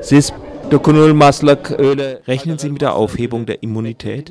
Siz 0.00 0.32
Rechnen 2.28 2.58
Sie 2.58 2.68
mit 2.68 2.82
der 2.82 2.94
Aufhebung 2.94 3.46
der 3.46 3.62
Immunität? 3.62 4.30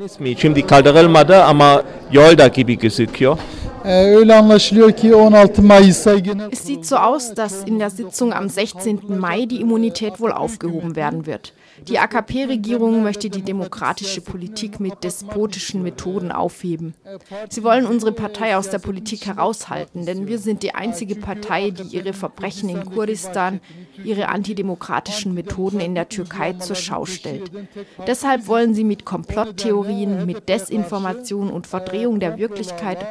Şimdi 3.87 4.27
kaldırılmadı 4.27 4.33
ama 4.33 4.53
yolda 4.53 4.59
gibi 4.59 4.87
gözüküyor. 4.87 4.87
Öyle 4.87 4.87
anlaşılıyor 4.87 4.91
ki 4.91 5.15
16 5.15 5.61
Mayıs'a 5.61 6.19
genel 6.19 6.51
Es 6.51 6.59
sieht 6.59 6.85
so 6.85 6.95
aus, 6.95 7.35
dass 7.35 7.67
in 7.67 7.79
der 7.79 7.89
Sitzung 7.89 8.33
am 8.33 8.49
16. 8.49 9.19
Mai 9.19 9.49
die 9.49 9.59
Immunität 9.59 10.19
wohl 10.19 10.31
aufgehoben 10.31 10.95
werden 10.95 11.25
wird. 11.25 11.53
Die 11.87 11.99
AKP-Regierung 11.99 13.03
möchte 13.03 13.29
die 13.29 13.43
demokratische 13.43 14.21
Politik 14.21 14.79
mit 14.79 15.03
despotischen 15.03 15.83
Methoden 15.83 16.31
aufheben. 16.31 16.95
Sie 17.49 17.63
wollen 17.63 17.85
unsere 17.85 18.11
Partei 18.11 18.57
aus 18.57 18.69
der 18.69 18.79
Politik 18.79 19.27
heraushalten, 19.27 20.05
denn 20.05 20.27
wir 20.27 20.39
sind 20.39 20.63
die 20.63 20.73
einzige 20.73 21.15
Partei, 21.15 21.69
die 21.69 21.95
ihre 21.95 22.13
Verbrechen 22.13 22.69
in 22.69 22.83
Kurdistan, 22.83 23.59
ihre 24.03 24.29
antidemokratischen 24.29 25.33
Methoden 25.33 25.79
in 25.79 25.93
der 25.93 26.09
Türkei 26.09 26.53
zur 26.53 26.75
Schau 26.75 27.05
stellt. 27.05 27.51
Deshalb 28.07 28.47
wollen 28.47 28.73
sie 28.73 28.83
mit 28.83 29.05
Komplotttheorien, 29.05 30.25
mit 30.25 30.49
Desinformation 30.49 31.51
und 31.51 31.67
Verdrehung 31.67 32.19
der 32.19 32.37
Wirklichkeit 32.37 33.05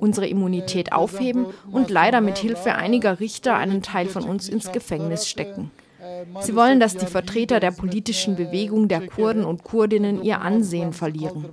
unsere 0.00 0.26
Immunität 0.26 0.92
aufheben 0.92 1.46
und 1.70 1.90
leider 1.90 2.20
mit 2.20 2.38
Hilfe 2.38 2.74
einiger 2.74 3.20
Richter 3.20 3.56
einen 3.56 3.82
Teil 3.82 4.06
von 4.06 4.24
uns 4.24 4.48
ins 4.48 4.72
Gefängnis 4.72 5.28
stecken. 5.28 5.70
Sie 6.40 6.54
wollen, 6.54 6.80
dass 6.80 6.96
die 6.96 7.06
Vertreter 7.06 7.60
der 7.60 7.70
politischen 7.70 8.36
Bewegung 8.36 8.88
der 8.88 9.06
Kurden 9.06 9.44
und 9.44 9.64
Kurdinnen 9.64 10.22
ihr 10.22 10.40
Ansehen 10.40 10.92
verlieren. 10.92 11.46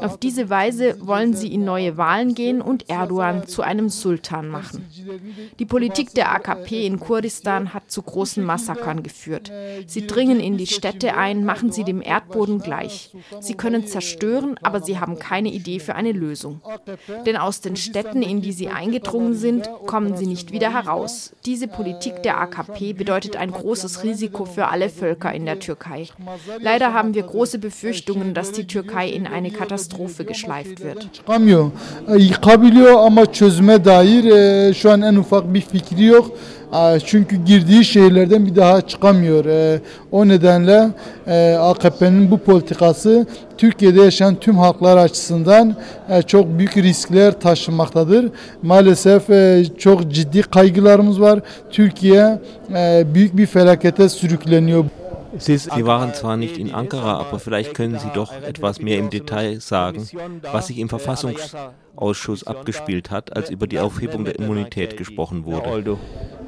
Auf 0.00 0.18
diese 0.18 0.50
Weise 0.50 0.96
wollen 1.00 1.34
sie 1.34 1.52
in 1.52 1.64
neue 1.64 1.96
Wahlen 1.96 2.34
gehen 2.34 2.60
und 2.60 2.88
Erdogan 2.88 3.46
zu 3.46 3.62
einem 3.62 3.88
Sultan 3.88 4.48
machen. 4.48 4.86
Die 5.58 5.66
Politik 5.66 6.14
der 6.14 6.32
AKP 6.32 6.86
in 6.86 7.00
Kurdistan 7.00 7.74
hat 7.74 7.90
zu 7.90 8.02
großen 8.02 8.44
Massakern 8.44 9.02
geführt. 9.02 9.50
Sie 9.86 10.06
dringen 10.06 10.40
in 10.40 10.56
die 10.56 10.66
Städte 10.66 11.16
ein, 11.16 11.44
machen 11.44 11.72
sie 11.72 11.84
dem 11.84 12.02
Erdboden 12.02 12.58
gleich. 12.58 13.10
Sie 13.40 13.54
können 13.54 13.86
zerstören, 13.86 14.56
aber 14.62 14.80
sie 14.80 14.98
haben 14.98 15.18
keine 15.18 15.50
Idee 15.50 15.80
für 15.80 15.94
eine 15.94 16.12
Lösung. 16.12 16.60
Denn 17.26 17.36
aus 17.36 17.60
den 17.60 17.76
Städten, 17.76 18.22
in 18.22 18.40
die 18.42 18.52
sie 18.52 18.68
eingedrungen 18.68 19.34
sind, 19.34 19.68
kommen 19.86 20.16
sie 20.16 20.26
nicht 20.26 20.52
wieder 20.52 20.72
heraus. 20.72 21.34
Diese 21.44 21.68
Politik 21.68 22.22
der 22.22 22.40
AKP 22.40 22.92
bedeutet 22.94 23.36
ein 23.36 23.50
großes 23.50 24.02
Risiko 24.02 24.13
Risiko 24.14 24.44
für 24.44 24.68
alle 24.68 24.88
Völker 24.88 25.32
in 25.32 25.44
der 25.44 25.58
Türkei. 25.58 26.06
Leider 26.60 26.94
haben 26.94 27.14
wir 27.14 27.24
große 27.24 27.58
Befürchtungen, 27.58 28.32
dass 28.32 28.52
die 28.52 28.66
Türkei 28.66 29.08
in 29.08 29.26
eine 29.26 29.50
Katastrophe 29.50 30.24
geschleift 30.24 30.80
wird. 30.84 31.08
Çünkü 37.06 37.36
girdiği 37.44 37.84
şehirlerden 37.84 38.46
bir 38.46 38.56
daha 38.56 38.80
çıkamıyor. 38.80 39.44
E, 39.44 39.80
O 40.12 40.28
nedenle 40.28 40.88
e, 41.26 41.56
AKP'nin 41.60 42.30
bu 42.30 42.38
politikası 42.38 43.26
Türkiye'de 43.58 44.02
yaşayan 44.02 44.34
tüm 44.34 44.58
halklar 44.58 44.96
açısından 44.96 45.76
e, 46.08 46.22
çok 46.22 46.58
büyük 46.58 46.76
riskler 46.76 47.40
taşımaktadır. 47.40 48.30
Maalesef 48.62 49.30
e, 49.30 49.64
çok 49.78 50.12
ciddi 50.12 50.42
kaygılarımız 50.42 51.20
var. 51.20 51.40
Türkiye 51.70 52.38
büyük 53.14 53.36
bir 53.36 53.46
felakete 53.46 54.08
sürükleniyor. 54.08 54.84
Sie 55.38 55.86
waren 55.86 56.14
zwar 56.14 56.36
nicht 56.36 56.58
in 56.58 56.72
Ankara, 56.74 57.18
aber 57.18 57.38
vielleicht 57.38 57.74
können 57.74 57.98
Sie 57.98 58.10
doch 58.14 58.32
etwas 58.32 58.80
mehr 58.80 58.98
im 58.98 59.10
Detail 59.10 59.60
sagen, 59.60 60.08
was 60.52 60.68
sich 60.68 60.78
im 60.78 60.88
Verfassungsausschuss 60.88 62.46
abgespielt 62.46 63.10
hat, 63.10 63.36
als 63.36 63.50
über 63.50 63.66
die 63.66 63.80
Aufhebung 63.80 64.24
der 64.24 64.38
Immunität 64.38 64.96
gesprochen 64.96 65.44
wurde. 65.44 65.96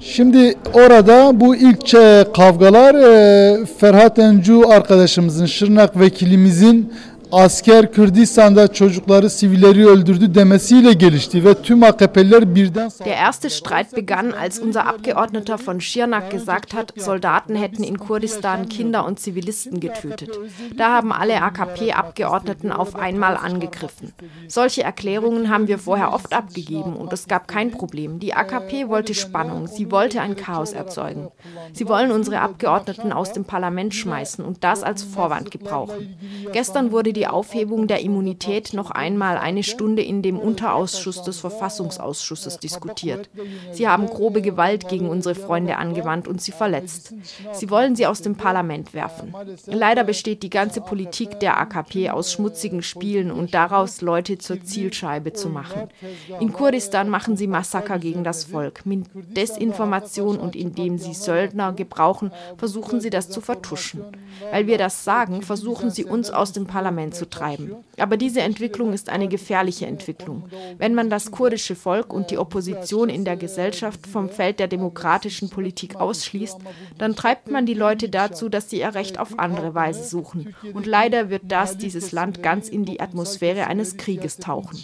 Şimdi 0.00 0.54
orada 0.72 1.40
bu 1.40 1.54
ilk 1.54 1.94
e, 1.94 2.26
kavgalar 2.34 2.94
e, 2.94 3.66
Ferhat 3.66 4.18
Encu 4.18 4.68
arkadaşımızın, 4.68 5.46
Şırnak 5.46 6.00
vekilimizin 6.00 6.92
asker 7.32 7.92
Kürdistan'da 7.92 8.72
çocukları, 8.72 9.30
sivilleri 9.30 9.86
öldürdü 9.86 10.34
demesiyle 10.34 10.92
gelişti 10.92 11.44
ve 11.44 11.54
tüm 11.62 11.82
AKP'liler 11.82 12.54
birden... 12.54 12.90
Der 13.04 13.16
erste 13.16 13.50
Streit 13.50 13.96
begann, 13.96 14.30
als 14.30 14.58
unser 14.58 14.86
Abgeordneter 14.86 15.58
von 15.58 15.80
Schirnak 15.80 16.30
gesagt 16.30 16.74
hat, 16.74 16.92
Soldaten 16.96 17.56
hätten 17.56 17.82
in 17.82 17.98
Kurdistan 17.98 18.68
Kinder 18.68 19.04
und 19.04 19.20
Zivilisten 19.20 19.80
getötet. 19.80 20.38
Da 20.78 20.92
haben 20.92 21.12
alle 21.12 21.42
AKP-Abgeordneten 21.42 22.72
auf 22.72 22.96
einmal 22.96 23.36
angegriffen. 23.36 24.12
Solche 24.48 24.82
Erklärungen 24.82 25.50
haben 25.50 25.68
wir 25.68 25.78
vorher 25.78 26.12
oft 26.12 26.32
abgegeben 26.32 26.96
und 26.96 27.12
es 27.12 27.26
gab 27.26 27.48
kein 27.48 27.70
Problem. 27.70 28.18
Die 28.20 28.34
AKP 28.34 28.88
wollte 28.88 29.14
Spannung, 29.14 29.66
sie 29.66 29.90
wollte 29.90 30.20
ein 30.20 30.36
Chaos 30.36 30.72
erzeugen. 30.72 31.28
Sie 31.72 31.88
wollen 31.88 32.12
unsere 32.12 32.40
Abgeordneten 32.40 33.12
aus 33.12 33.32
dem 33.32 33.44
Parlament 33.44 33.94
schmeißen 33.94 34.44
und 34.44 34.62
das 34.62 34.82
als 34.82 35.02
Vorwand 35.02 35.50
gebrauchen. 35.50 36.16
Gestern 36.52 36.92
wurde 36.92 37.15
die 37.16 37.26
Aufhebung 37.26 37.86
der 37.86 38.02
Immunität 38.02 38.74
noch 38.74 38.90
einmal 38.90 39.38
eine 39.38 39.62
Stunde 39.62 40.02
in 40.02 40.22
dem 40.22 40.38
Unterausschuss 40.38 41.22
des 41.22 41.40
Verfassungsausschusses 41.40 42.58
diskutiert. 42.58 43.28
Sie 43.72 43.88
haben 43.88 44.06
grobe 44.06 44.42
Gewalt 44.42 44.88
gegen 44.88 45.08
unsere 45.08 45.34
Freunde 45.34 45.76
angewandt 45.76 46.28
und 46.28 46.40
sie 46.40 46.52
verletzt. 46.52 47.14
Sie 47.52 47.70
wollen 47.70 47.96
sie 47.96 48.06
aus 48.06 48.20
dem 48.20 48.36
Parlament 48.36 48.92
werfen. 48.92 49.34
Leider 49.66 50.04
besteht 50.04 50.42
die 50.42 50.50
ganze 50.50 50.80
Politik 50.80 51.40
der 51.40 51.58
AKP 51.58 52.10
aus 52.10 52.32
schmutzigen 52.32 52.82
Spielen 52.82 53.30
und 53.30 53.54
daraus 53.54 54.02
Leute 54.02 54.38
zur 54.38 54.62
Zielscheibe 54.62 55.32
zu 55.32 55.48
machen. 55.48 55.88
In 56.38 56.52
Kurdistan 56.52 57.08
machen 57.08 57.36
sie 57.36 57.46
Massaker 57.46 57.98
gegen 57.98 58.24
das 58.24 58.44
Volk. 58.44 58.84
Mit 58.84 59.06
Desinformation 59.14 60.38
und 60.38 60.54
indem 60.54 60.98
sie 60.98 61.14
Söldner 61.14 61.72
gebrauchen, 61.72 62.30
versuchen 62.58 63.00
sie 63.00 63.10
das 63.10 63.30
zu 63.30 63.40
vertuschen. 63.40 64.04
Weil 64.50 64.66
wir 64.66 64.76
das 64.76 65.04
sagen, 65.04 65.40
versuchen 65.42 65.90
sie 65.90 66.04
uns 66.04 66.30
aus 66.30 66.52
dem 66.52 66.66
Parlament 66.66 67.05
zu 67.12 67.28
treiben. 67.28 67.72
Aber 67.98 68.16
diese 68.16 68.40
Entwicklung 68.40 68.92
ist 68.92 69.08
eine 69.08 69.28
gefährliche 69.28 69.86
Entwicklung. 69.86 70.44
Wenn 70.78 70.94
man 70.94 71.10
das 71.10 71.30
kurdische 71.30 71.74
Volk 71.74 72.12
und 72.12 72.30
die 72.30 72.38
Opposition 72.38 73.08
in 73.08 73.24
der 73.24 73.36
Gesellschaft 73.36 74.06
vom 74.06 74.28
Feld 74.28 74.60
der 74.60 74.68
demokratischen 74.68 75.48
Politik 75.48 75.96
ausschließt, 75.96 76.58
dann 76.98 77.16
treibt 77.16 77.50
man 77.50 77.66
die 77.66 77.74
Leute 77.74 78.08
dazu, 78.08 78.48
dass 78.48 78.70
sie 78.70 78.80
ihr 78.80 78.94
Recht 78.94 79.18
auf 79.18 79.38
andere 79.38 79.74
Weise 79.74 80.04
suchen. 80.04 80.54
Und 80.74 80.86
leider 80.86 81.30
wird 81.30 81.42
das 81.48 81.78
dieses 81.78 82.12
Land 82.12 82.42
ganz 82.42 82.68
in 82.68 82.84
die 82.84 83.00
Atmosphäre 83.00 83.66
eines 83.66 83.96
Krieges 83.96 84.36
tauchen. 84.36 84.78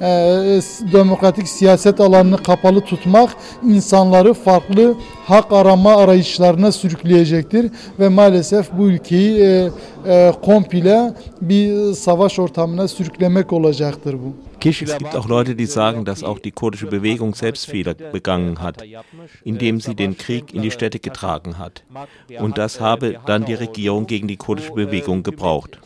e, 0.00 0.60
demokratik 0.92 1.48
siyaset 1.48 2.00
alanını 2.00 2.42
kapalı 2.42 2.80
tutmak 2.80 3.30
insanları 3.62 4.34
hak 5.26 5.52
arama 5.52 5.96
arayışlarına 5.96 6.72
sürükleyecektir 6.72 7.70
ve 7.98 8.08
maalesef 8.08 8.72
bu 8.78 8.88
ülkeyi 8.88 9.40
e, 9.40 9.70
e, 10.06 10.32
komple 10.44 10.99
bir 11.40 11.94
savaş 11.94 12.38
ortamına 12.38 12.88
sürüklemek 12.88 13.52
olacaktır 13.52 14.14
bu. 14.14 14.34
Es 14.64 14.98
gibt 14.98 15.14
auch 15.14 15.28
Leute, 15.28 15.58
die 15.58 15.66
sagen, 15.66 16.04
dass 16.04 16.22
auch 16.22 16.38
die 16.38 16.50
kurdische 16.50 16.86
Bewegung 16.86 17.34
selbst 17.34 17.70
Fehler 17.70 17.94
begangen 18.12 18.56
hat, 18.56 18.76
indem 19.44 19.80
sie 19.80 19.94
den 19.94 20.16
Krieg 20.18 20.54
in 20.54 20.62
die 20.62 20.70
Städte 20.70 20.98
getragen 20.98 21.58
hat. 21.58 21.82
Und 22.40 22.58
das 22.58 22.78
habe 22.80 23.14
dann 23.26 23.46
die 23.46 23.54
Regierung 23.54 24.06
gegen 24.06 24.28
die 24.28 24.36
kurdische 24.36 24.74
Bewegung 24.74 25.22
gebraucht. 25.22 25.78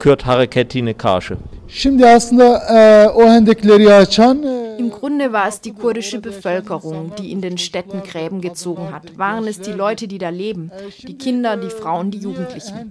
Kürt 0.00 0.26
hareketine 0.26 0.92
karşı. 0.92 1.36
Şimdi 1.68 2.06
aslında 2.06 2.58
e, 2.58 3.08
o 3.08 3.28
hendekleri 3.28 3.94
açan 3.94 4.42
e, 4.42 4.59
Im 4.80 4.88
Grunde 4.88 5.30
war 5.34 5.46
es 5.46 5.60
die 5.60 5.74
kurdische 5.74 6.20
Bevölkerung, 6.20 7.12
die 7.18 7.32
in 7.32 7.42
den 7.42 7.58
Städten 7.58 8.02
Gräben 8.02 8.40
gezogen 8.40 8.94
hat. 8.94 9.18
Waren 9.18 9.46
es 9.46 9.60
die 9.60 9.72
Leute, 9.72 10.08
die 10.08 10.16
da 10.16 10.30
leben, 10.30 10.70
die 11.02 11.18
Kinder, 11.18 11.58
die 11.58 11.68
Frauen, 11.68 12.10
die 12.10 12.20
Jugendlichen. 12.20 12.90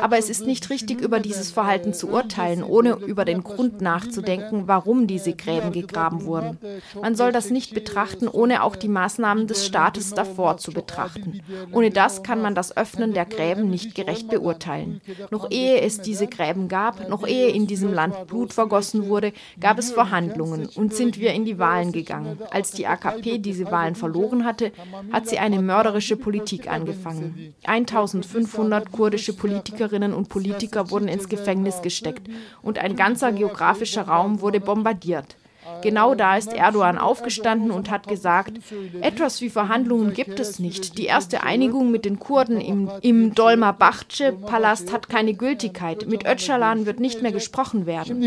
Aber 0.00 0.16
es 0.16 0.30
ist 0.30 0.46
nicht 0.46 0.70
richtig, 0.70 1.02
über 1.02 1.20
dieses 1.20 1.50
Verhalten 1.50 1.92
zu 1.92 2.08
urteilen, 2.08 2.62
ohne 2.62 2.92
über 2.94 3.26
den 3.26 3.44
Grund 3.44 3.82
nachzudenken, 3.82 4.62
warum 4.66 5.06
diese 5.06 5.34
Gräben 5.34 5.72
gegraben 5.72 6.24
wurden. 6.24 6.56
Man 7.02 7.14
soll 7.16 7.32
das 7.32 7.50
nicht 7.50 7.74
betrachten, 7.74 8.28
ohne 8.28 8.62
auch 8.62 8.74
die 8.74 8.88
Maßnahmen 8.88 9.46
des 9.46 9.66
Staates 9.66 10.14
davor 10.14 10.56
zu 10.56 10.72
betrachten. 10.72 11.42
Ohne 11.70 11.90
das 11.90 12.22
kann 12.22 12.40
man 12.40 12.54
das 12.54 12.74
Öffnen 12.78 13.12
der 13.12 13.26
Gräben 13.26 13.68
nicht 13.68 13.94
gerecht 13.94 14.28
beurteilen. 14.28 15.02
Noch 15.30 15.50
ehe 15.50 15.82
es 15.82 16.00
diese 16.00 16.28
Gräben 16.28 16.68
gab, 16.68 17.10
noch 17.10 17.28
ehe 17.28 17.48
in 17.48 17.66
diesem 17.66 17.92
Land 17.92 18.26
Blut 18.26 18.54
vergossen 18.54 19.10
wurde, 19.10 19.34
gab 19.60 19.78
es 19.78 19.90
Verhandlungen 19.90 20.70
und 20.74 20.94
sind 20.94 21.20
wir 21.20 21.25
in 21.32 21.44
die 21.44 21.58
Wahlen 21.58 21.92
gegangen. 21.92 22.38
Als 22.50 22.72
die 22.72 22.86
AKP 22.86 23.38
diese 23.38 23.70
Wahlen 23.70 23.94
verloren 23.94 24.44
hatte, 24.44 24.72
hat 25.12 25.28
sie 25.28 25.38
eine 25.38 25.60
mörderische 25.60 26.16
Politik 26.16 26.70
angefangen. 26.70 27.54
1500 27.64 28.92
kurdische 28.92 29.34
Politikerinnen 29.34 30.12
und 30.12 30.28
Politiker 30.28 30.90
wurden 30.90 31.08
ins 31.08 31.28
Gefängnis 31.28 31.82
gesteckt 31.82 32.28
und 32.62 32.78
ein 32.78 32.96
ganzer 32.96 33.32
geografischer 33.32 34.02
Raum 34.02 34.40
wurde 34.40 34.60
bombardiert. 34.60 35.36
Genau 35.82 36.14
da 36.14 36.36
ist 36.36 36.52
Erdogan 36.52 36.98
aufgestanden 36.98 37.70
und 37.70 37.90
hat 37.90 38.06
gesagt, 38.06 38.52
etwas 39.00 39.40
wie 39.40 39.50
Verhandlungen 39.50 40.12
gibt 40.12 40.40
es 40.40 40.58
nicht. 40.58 40.98
Die 40.98 41.06
erste 41.06 41.42
Einigung 41.42 41.90
mit 41.90 42.04
den 42.04 42.18
Kurden 42.18 42.60
im, 42.60 42.90
im 43.02 43.34
Dolmabahce-Palast 43.34 44.92
hat 44.92 45.08
keine 45.08 45.34
Gültigkeit. 45.34 46.06
Mit 46.08 46.26
Öcalan 46.26 46.86
wird 46.86 47.00
nicht 47.00 47.22
mehr 47.22 47.32
gesprochen 47.32 47.86
werden. 47.86 48.20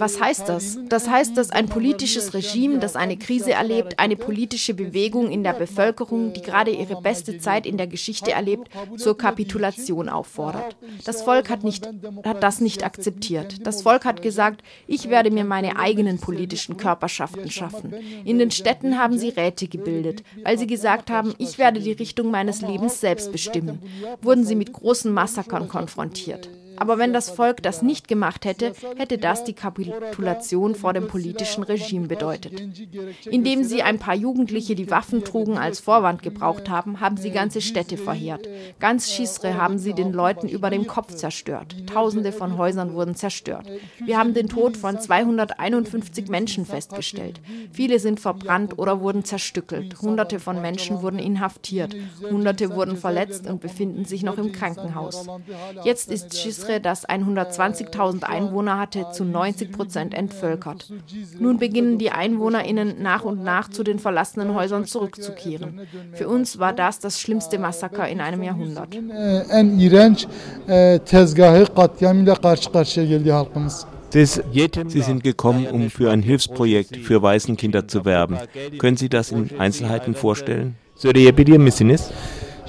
Was 0.00 0.18
heißt 0.18 0.48
das? 0.48 0.78
Das 0.88 1.10
heißt, 1.10 1.36
dass 1.36 1.50
ein 1.50 1.68
politisches 1.68 2.32
Regime, 2.32 2.78
das 2.78 2.96
eine 2.96 3.18
Krise 3.18 3.52
erlebt, 3.52 3.98
eine 3.98 4.16
politische 4.16 4.72
Bewegung 4.72 5.30
in 5.30 5.44
der 5.44 5.52
Bevölkerung, 5.52 6.32
die 6.32 6.40
gerade 6.40 6.70
ihre 6.70 7.02
beste 7.02 7.38
Zeit 7.38 7.66
in 7.66 7.76
der 7.76 7.86
Geschichte 7.86 8.32
erlebt, 8.32 8.70
zur 8.96 9.18
Kapitulation 9.18 10.08
auffordert. 10.08 10.74
Das 11.04 11.20
Volk 11.20 11.50
hat, 11.50 11.64
nicht, 11.64 11.86
hat 12.24 12.42
das 12.42 12.62
nicht 12.62 12.82
akzeptiert. 12.82 13.66
Das 13.66 13.82
Volk 13.82 14.06
hat 14.06 14.22
gesagt, 14.22 14.62
ich 14.86 15.10
werde 15.10 15.30
mir 15.30 15.44
meine 15.44 15.76
eigenen 15.76 16.18
politischen 16.18 16.78
Körperschaften 16.78 17.50
schaffen. 17.50 17.92
In 18.24 18.38
den 18.38 18.50
Städten 18.50 18.98
haben 18.98 19.18
sie 19.18 19.28
Räte 19.28 19.68
gebildet, 19.68 20.22
weil 20.44 20.58
sie 20.58 20.66
gesagt 20.66 21.10
haben, 21.10 21.34
ich 21.36 21.58
werde 21.58 21.80
die 21.80 21.92
Richtung 21.92 22.30
meines 22.30 22.62
Lebens 22.62 23.00
selbst 23.00 23.32
bestimmen. 23.32 23.82
Wurden 24.22 24.44
sie 24.44 24.56
mit 24.56 24.72
großen 24.72 25.12
Massakern 25.12 25.68
konfrontiert. 25.68 26.48
Aber 26.80 26.96
wenn 26.96 27.12
das 27.12 27.28
Volk 27.28 27.62
das 27.62 27.82
nicht 27.82 28.08
gemacht 28.08 28.46
hätte, 28.46 28.72
hätte 28.96 29.18
das 29.18 29.44
die 29.44 29.52
Kapitulation 29.52 30.74
vor 30.74 30.94
dem 30.94 31.08
politischen 31.08 31.62
Regime 31.62 32.06
bedeutet. 32.06 32.58
Indem 33.26 33.64
sie 33.64 33.82
ein 33.82 33.98
paar 33.98 34.14
Jugendliche, 34.14 34.74
die 34.74 34.90
Waffen 34.90 35.22
trugen, 35.22 35.58
als 35.58 35.78
Vorwand 35.78 36.22
gebraucht 36.22 36.70
haben, 36.70 37.00
haben 37.00 37.18
sie 37.18 37.30
ganze 37.30 37.60
Städte 37.60 37.98
verheert. 37.98 38.48
Ganz 38.78 39.10
Schisre 39.10 39.58
haben 39.58 39.78
sie 39.78 39.92
den 39.92 40.12
Leuten 40.12 40.48
über 40.48 40.70
dem 40.70 40.86
Kopf 40.86 41.14
zerstört. 41.14 41.76
Tausende 41.86 42.32
von 42.32 42.56
Häusern 42.56 42.94
wurden 42.94 43.14
zerstört. 43.14 43.66
Wir 44.02 44.16
haben 44.16 44.32
den 44.32 44.48
Tod 44.48 44.78
von 44.78 44.98
251 44.98 46.28
Menschen 46.28 46.64
festgestellt. 46.64 47.42
Viele 47.72 47.98
sind 47.98 48.20
verbrannt 48.20 48.78
oder 48.78 49.00
wurden 49.00 49.24
zerstückelt. 49.24 50.00
Hunderte 50.00 50.40
von 50.40 50.62
Menschen 50.62 51.02
wurden 51.02 51.18
inhaftiert. 51.18 51.94
Hunderte 52.22 52.74
wurden 52.74 52.96
verletzt 52.96 53.46
und 53.46 53.60
befinden 53.60 54.06
sich 54.06 54.22
noch 54.22 54.38
im 54.38 54.52
Krankenhaus. 54.52 55.26
Jetzt 55.84 56.10
ist 56.10 56.38
Schisre 56.38 56.69
Cizre, 56.70 56.80
das 56.80 57.08
120.000 57.08 58.22
Einwohner 58.24 58.78
hatte, 58.78 59.06
zu 59.12 59.24
90 59.24 59.72
Prozent 59.72 60.14
entvölkert. 60.14 60.86
Nun 61.38 61.58
beginnen 61.58 61.98
die 61.98 62.12
EinwohnerInnen 62.12 63.02
nach 63.02 63.24
und 63.24 63.42
nach 63.42 63.68
zu 63.68 63.82
den 63.82 63.98
verlassenen 63.98 64.54
Häusern 64.54 64.84
zurückzukehren. 64.84 65.80
Für 66.12 66.28
uns 66.28 66.58
war 66.58 66.72
das 66.72 67.00
das 67.00 67.20
schlimmste 67.20 67.58
Massaker 67.58 68.08
in 68.08 68.20
einem 68.20 68.42
Jahrhundert. 68.42 68.96
Sie 74.12 75.02
sind 75.02 75.22
gekommen, 75.22 75.66
um 75.68 75.90
für 75.90 76.10
ein 76.10 76.22
Hilfsprojekt 76.22 76.96
für 76.96 77.22
Waisenkinder 77.22 77.86
zu 77.86 78.04
werben. 78.04 78.38
Können 78.78 78.96
Sie 78.96 79.08
das 79.08 79.30
in 79.30 79.50
Einzelheiten 79.58 80.14
vorstellen? 80.14 80.76
Söyleyebilir 80.96 81.58
misiniz? 81.58 82.10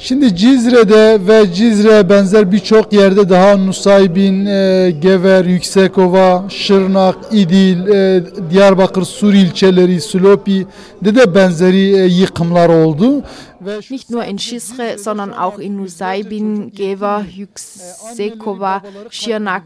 Şimdi 0.04 0.36
Cizre'de 0.36 1.20
ve 1.28 1.54
Cizre 1.54 2.10
benzer 2.10 2.52
birçok 2.52 2.94
yerde 2.94 3.30
daha 3.30 3.58
Nusaybin, 3.58 4.46
e, 4.46 4.92
Gever, 5.02 5.46
Yüksekova, 5.46 6.46
Şırnak, 6.50 7.16
İdil, 7.32 7.88
e, 7.88 8.24
Diyarbakır, 8.50 9.04
Sur 9.04 9.34
ilçeleri, 9.34 10.02
Silopi 10.02 10.68
de 11.04 11.16
de 11.16 11.36
benzeri 11.36 11.98
e, 11.98 12.06
yıkımlar 12.06 12.70
oldu. 12.70 13.24
Nicht 13.90 14.10
nur 14.10 14.24
in 14.24 14.40
Schisre, 14.40 14.98
sondern 14.98 15.34
auch 15.34 15.60
in 15.60 15.76
Nusaybin, 15.76 16.72
Geva, 16.72 17.22
Yüksekova, 17.22 18.82
Şirnak, 19.10 19.66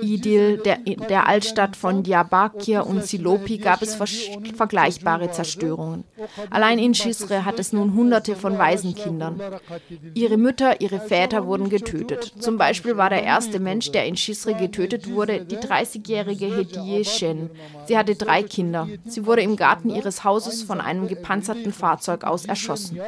Idil, 0.00 0.58
der, 0.58 0.78
der 0.78 1.28
Altstadt 1.28 1.76
von 1.76 2.02
Diyarbakir 2.02 2.86
und 2.86 3.04
Silopi 3.04 3.58
gab 3.58 3.82
es 3.82 3.96
vergleichbare 3.96 5.30
Zerstörungen. 5.30 6.04
Allein 6.48 6.78
in 6.78 6.94
Schisre 6.94 7.44
hat 7.44 7.58
es 7.58 7.74
nun 7.74 7.94
Hunderte 7.94 8.34
von 8.34 8.56
Waisenkindern. 8.56 9.40
Ihre 10.14 10.38
Mütter, 10.38 10.80
ihre 10.80 11.00
Väter 11.00 11.46
wurden 11.46 11.68
getötet. 11.68 12.32
Zum 12.38 12.56
Beispiel 12.56 12.96
war 12.96 13.10
der 13.10 13.24
erste 13.24 13.60
Mensch, 13.60 13.92
der 13.92 14.06
in 14.06 14.16
Schisre 14.16 14.54
getötet 14.54 15.10
wurde, 15.10 15.44
die 15.44 15.58
30-jährige 15.58 16.46
Hediye 16.46 17.04
Shen. 17.04 17.50
Sie 17.86 17.98
hatte 17.98 18.14
drei 18.14 18.42
Kinder. 18.42 18.88
Sie 19.04 19.26
wurde 19.26 19.42
im 19.42 19.56
Garten 19.56 19.90
ihres 19.90 20.24
Hauses 20.24 20.62
von 20.62 20.80
einem 20.80 21.08
gepanzerten 21.08 21.72
Fahrzeug 21.72 22.24
aus 22.24 22.46
erschossen. 22.46 22.98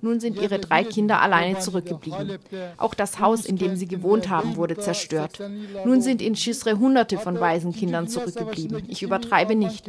Nun 0.00 0.20
sind 0.20 0.40
ihre 0.40 0.58
drei 0.58 0.84
Kinder 0.84 1.20
alleine 1.20 1.58
zurückgeblieben. 1.58 2.38
Auch 2.76 2.94
das 2.94 3.20
Haus, 3.20 3.44
in 3.44 3.56
dem 3.56 3.76
sie 3.76 3.86
gewohnt 3.86 4.28
haben, 4.28 4.56
wurde 4.56 4.76
zerstört. 4.76 5.40
Nun 5.84 6.00
sind 6.00 6.22
in 6.22 6.36
Schisre 6.36 6.78
Hunderte 6.78 7.18
von 7.18 7.40
Waisenkindern 7.40 8.08
zurückgeblieben. 8.08 8.84
Ich 8.88 9.02
übertreibe 9.02 9.54
nicht. 9.54 9.84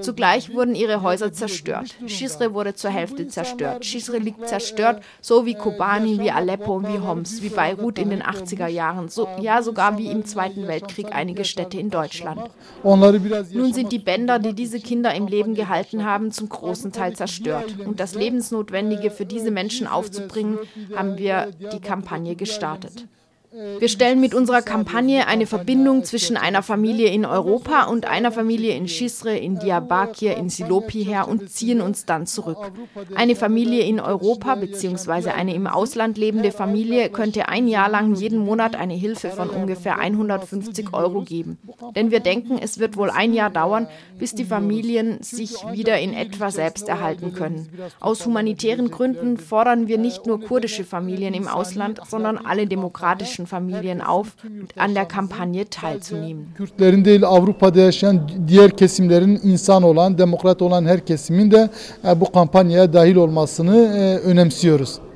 Zugleich 0.00 0.54
wurden 0.54 0.74
ihre 0.74 1.02
Häuser 1.02 1.32
zerstört. 1.32 1.94
Schisre 2.06 2.54
wurde 2.54 2.74
zur 2.74 2.90
Hälfte 2.90 3.28
zerstört. 3.28 3.84
Schisre 3.84 4.18
liegt 4.18 4.48
zerstört, 4.48 5.02
so 5.20 5.46
wie 5.46 5.54
Kobani, 5.54 6.18
wie 6.20 6.30
Aleppo 6.30 6.82
wie 6.82 6.98
Homs, 7.00 7.42
wie 7.42 7.48
Beirut 7.48 7.98
in 7.98 8.10
den 8.10 8.22
80er 8.22 8.66
Jahren, 8.66 9.08
so, 9.08 9.28
ja 9.40 9.62
sogar 9.62 9.98
wie 9.98 10.10
im 10.10 10.24
Zweiten 10.24 10.66
Weltkrieg 10.66 11.08
einige 11.12 11.44
Städte 11.44 11.78
in 11.78 11.90
Deutschland. 11.90 12.50
Nun 12.82 13.72
sind 13.72 13.92
die 13.92 13.98
Bänder, 13.98 14.38
die 14.38 14.54
diese 14.54 14.80
Kinder 14.80 15.14
im 15.14 15.26
Leben 15.26 15.54
gehalten 15.54 16.04
haben, 16.04 16.32
zum 16.32 16.48
großen 16.48 16.92
Teil 16.92 17.14
zerstört. 17.14 17.76
Und 17.84 18.00
das 18.00 18.14
Lebensnotwendige 18.14 19.10
für 19.10 19.26
diese 19.32 19.50
Menschen 19.50 19.86
aufzubringen, 19.86 20.58
haben 20.94 21.18
wir 21.18 21.50
die 21.72 21.80
Kampagne 21.80 22.36
gestartet. 22.36 23.06
Wir 23.54 23.88
stellen 23.88 24.18
mit 24.18 24.34
unserer 24.34 24.62
Kampagne 24.62 25.26
eine 25.26 25.46
Verbindung 25.46 26.04
zwischen 26.04 26.38
einer 26.38 26.62
Familie 26.62 27.08
in 27.08 27.26
Europa 27.26 27.84
und 27.84 28.06
einer 28.06 28.32
Familie 28.32 28.74
in 28.74 28.88
Schisre, 28.88 29.36
in 29.36 29.58
Diyarbakir, 29.58 30.38
in 30.38 30.48
Silopi 30.48 31.04
her 31.04 31.28
und 31.28 31.50
ziehen 31.50 31.82
uns 31.82 32.06
dann 32.06 32.26
zurück. 32.26 32.72
Eine 33.14 33.36
Familie 33.36 33.82
in 33.82 34.00
Europa 34.00 34.54
bzw. 34.54 35.30
eine 35.30 35.54
im 35.54 35.66
Ausland 35.66 36.16
lebende 36.16 36.50
Familie 36.50 37.10
könnte 37.10 37.50
ein 37.50 37.68
Jahr 37.68 37.90
lang 37.90 38.14
jeden 38.14 38.38
Monat 38.38 38.74
eine 38.74 38.94
Hilfe 38.94 39.28
von 39.28 39.50
ungefähr 39.50 39.98
150 39.98 40.94
Euro 40.94 41.20
geben. 41.20 41.58
Denn 41.94 42.10
wir 42.10 42.20
denken, 42.20 42.56
es 42.56 42.78
wird 42.78 42.96
wohl 42.96 43.10
ein 43.10 43.34
Jahr 43.34 43.50
dauern, 43.50 43.86
bis 44.18 44.34
die 44.34 44.46
Familien 44.46 45.22
sich 45.22 45.56
wieder 45.70 45.98
in 46.00 46.14
etwa 46.14 46.50
selbst 46.50 46.88
erhalten 46.88 47.34
können. 47.34 47.68
Aus 48.00 48.24
humanitären 48.24 48.90
Gründen 48.90 49.36
fordern 49.36 49.88
wir 49.88 49.98
nicht 49.98 50.26
nur 50.26 50.40
kurdische 50.40 50.84
Familien 50.84 51.34
im 51.34 51.48
Ausland, 51.48 52.00
sondern 52.08 52.38
alle 52.38 52.66
demokratischen 52.66 53.41
kurdischen 53.42 53.46
Familien 53.46 54.00
auf, 54.00 54.36
an 54.76 54.94
der 54.94 55.06
Kampagne 55.06 55.64
teilzunehmen. 55.64 56.46
Kürtlerin 56.54 57.04
değil 57.04 57.24
Avrupa'da 57.24 57.80
yaşayan 57.80 58.30
diğer 58.48 58.70
kesimlerin 58.70 59.40
insan 59.44 59.82
olan, 59.82 60.18
demokrat 60.18 60.62
olan 60.62 60.84
her 60.84 61.06
kesimin 61.06 61.50
de 61.50 61.70
bu 62.16 62.32
kampanyaya 62.32 62.92
dahil 62.92 63.16
olmasını 63.16 63.76
önemsiyoruz. 64.24 64.98